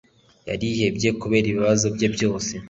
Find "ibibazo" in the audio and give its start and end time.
1.49-1.85